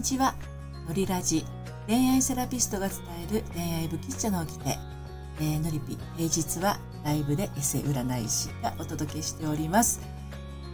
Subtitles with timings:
[0.00, 0.34] にちは。
[0.88, 1.44] のりラジ。
[1.86, 4.78] 恋愛セラピストが伝える恋愛不吉者の起きて。
[5.40, 10.00] えー、のりぴ、平日はライブでエセ占い師がお届けしております。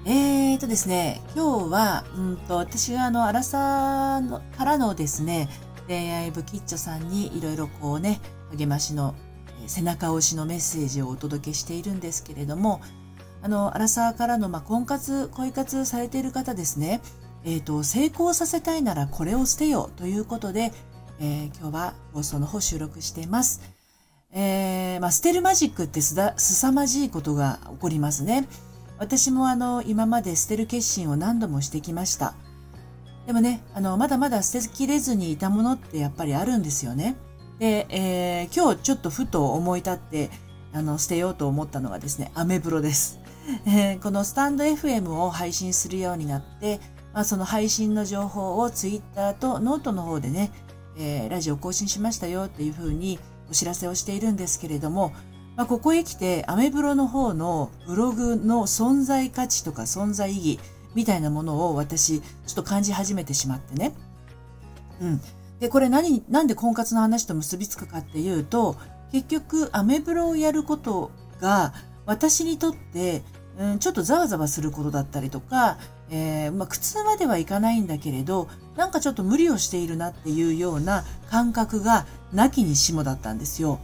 [0.04, 5.48] えーとですね、今日は、うんと、私があの、アラサーのからのですね、
[5.88, 8.20] 恋愛不吉者さんにいろいろこうね、
[8.56, 9.16] 励ましの、
[9.60, 12.80] えー、背中押しのメッセージをお届けしているんですけれども、
[13.42, 17.00] あの、アラサーからの、まあ、婚活、恋活されている方ですね、
[17.46, 20.72] え、ー、と、成功させたいならこれを捨てよということで、
[21.20, 23.62] えー、今日は放送の方収録しています。
[24.32, 28.48] えー、まあ、捨てるマジックってすだ、凄まじいことが起こりますね。
[28.98, 32.34] 私もあの、今まで捨てる決心を何度もしてきました。
[33.28, 37.16] でもね、あの、まだまだ捨てきれずにいたものってやっぱりあるんですよね。
[37.60, 40.30] で、えー、今日ちょっとふと思い立って、
[40.72, 43.20] あの、捨てようと思ったのがですね、アメブロです。
[43.66, 46.80] え、このスタンド FM を配信するようになって、
[47.16, 50.52] まあ、その配信の情報をツイッターとノートの方でね、
[50.98, 55.14] えー、ラジオ更新しましたよっていうふうにお知らせをしているんですけれども、
[55.56, 60.60] まあ、ここへ来てアメブロの方のブログの存在価値とか存在意義
[60.94, 63.94] みたいなものを私ちょっと感じ始めてしまってね。
[65.00, 65.20] うん。
[65.58, 68.76] で、これ何、なんで婚活の話と結びつくかっていうと、
[69.10, 71.72] 結局アメブロをやることが
[72.04, 73.22] 私にとって、
[73.58, 75.78] うん、ちょっとざわざわすることだったりとか、
[76.10, 83.80] えー、まあ、苦痛まではいかないんだけれど、なんかちょっと無理をしているなっていうような感覚がなきにしもだったんですよ。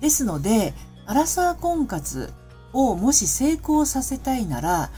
[0.00, 0.72] ですので、
[1.06, 2.32] アラサー婚活
[2.72, 4.90] をもし成功させたいなら、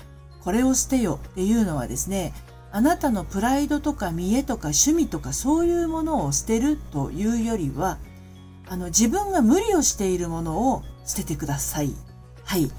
[0.42, 2.32] これを捨てよっていうのはですね、
[2.70, 7.98] あなたのプライドとか見栄とか趣味とかそういうものを捨てるというよりは、
[8.66, 11.94] あの自分が無理をしているものを捨ててください。
[12.44, 12.70] はい。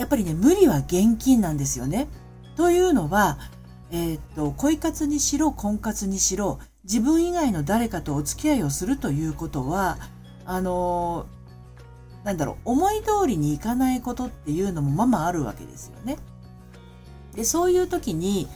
[0.00, 2.08] やっぱりね、無理は現金なんですよね。
[2.56, 3.36] というのは、
[3.90, 9.98] えー、っと、恋活にしろ、婚活にしろ、自分以外の誰かとお付き合いをするということは、
[10.46, 16.16] あのー、なんだろう、思い通りにいかないことっていうのもままあるわけですよね。
[17.34, 18.48] で、そういう時に、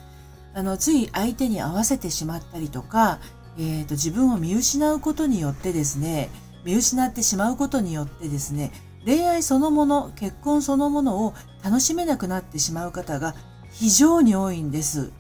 [0.55, 3.19] あの、つい相手に合わせてしまったりとか、
[3.59, 6.31] えっ、と、自分を見失うことによってですね、
[6.65, 8.73] 見失ってしまうことによってですね、
[9.05, 13.35] 恋愛そのもの、結婚そのものを楽しめなくなってしまう方が
[13.71, 15.13] 非常に多いんです。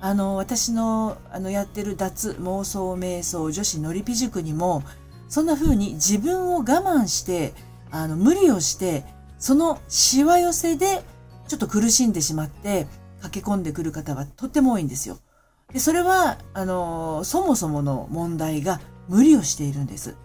[0.00, 4.82] あの、私の、あの、やってる脱妄想瞑想女子のりぴ塾にも、
[5.28, 7.54] そんな風に自分を我慢して、
[7.90, 9.04] あの、無理をして、
[9.38, 11.02] そのしわ寄せで、
[11.48, 12.86] ちょっと苦しんでしまって、
[13.22, 15.18] 駆け込んでくる方はとっても多いんですよ。
[15.72, 20.16] で、それは、あの、そもそもの問題が無理をしているんです。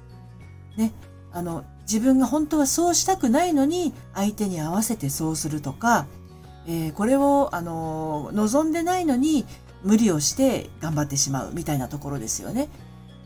[0.77, 0.93] ね。
[1.31, 6.07] あの、自分が本当はそうしたくないのに、相手に合わせてそうするとか、
[6.67, 9.45] えー、これを、あの、望んでないのに
[9.83, 12.69] 無理をして頑張ってしまうみたいなところですよね。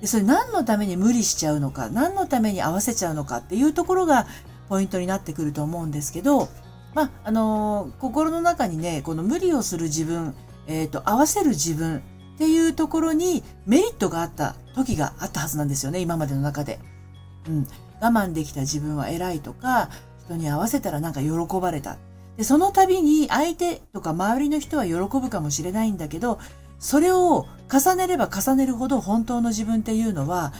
[0.01, 4.27] でそれ何のために無理しちゃうのか、何のために合わせちゃうのかっていうところが
[4.67, 6.49] ポイントになってくると思うんですけど、
[6.93, 10.35] まあ、あの心の中にね、この無理をする自分、
[10.67, 11.97] えっ、ー、と、合わせる自分
[12.35, 16.79] っていうところにメリットがあった時があったはずなんですよね、今までの中で。
[17.47, 17.67] うん。
[18.01, 19.89] 我慢できた自分は偉いとか、
[20.25, 21.29] 人に合わせたらなんか喜
[21.59, 21.97] ばれた。
[22.37, 26.39] で、その度に相手とか周りの人は喜ぶかもしれないんだけど、
[26.79, 30.53] それを重ねれば重ねるほど本当の自分っていうのは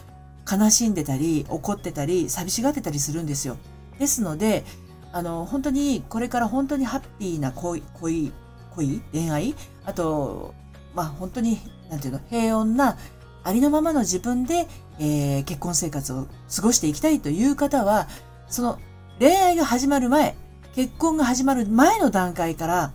[0.52, 3.58] 悲しんでたり、怒ってたり、寂しがってたりするんですよ。
[4.00, 4.66] ですので、
[5.12, 8.34] あの、本当にこれから本当にハッピーな恋、恋、
[8.76, 9.02] 恋？
[9.12, 9.56] 恋愛？
[9.86, 10.54] あと、
[10.94, 12.98] まあ本当に、なんていうの、平穏な
[13.44, 14.68] ありのままの自分で、
[15.00, 18.08] えー、結婚生活を過ごしていきたいという方は、
[18.48, 18.80] その
[19.20, 20.36] 恋愛が始まる前、
[20.76, 22.92] 結婚が始まる前の段階から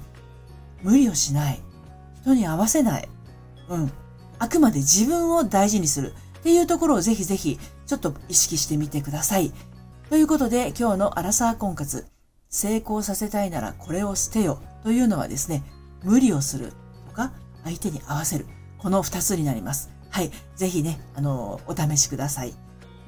[0.83, 1.60] 無理をしない。
[2.22, 3.09] 人に合わせない。
[3.69, 3.93] うん。
[4.38, 9.53] あくまで自分を大事にするっていうところをぜひぜひちょっと意識してみてください。
[10.09, 12.06] ということで今日のアラサー婚活、
[12.49, 15.63] 成功させたいならこれを捨てよというのはですね、
[16.03, 16.72] 無理をする
[17.09, 17.33] とか
[17.65, 18.47] 相手に合わせる。
[18.78, 19.93] この二つになります。
[20.15, 20.31] はい。
[20.55, 22.55] ぜひね、あの、お試しください。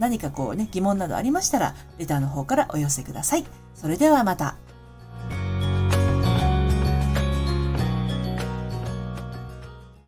[0.01, 3.45] 何かこうね、疑問などありましたら、レターの方からお寄せください。
[3.77, 4.57] それではまた。